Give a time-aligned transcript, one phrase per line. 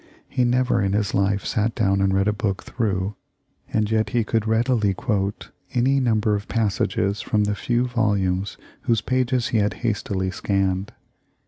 [0.27, 3.13] He never in his life sat down and read a book through,
[3.71, 9.01] and yet he could readily quote any number of passages from the few volumes whose
[9.01, 10.91] pages he had hastily scanned.